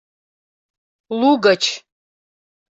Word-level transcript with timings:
лугыч. 1.19 1.63